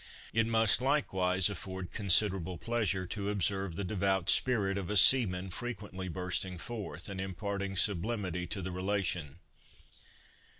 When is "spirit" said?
4.31-4.75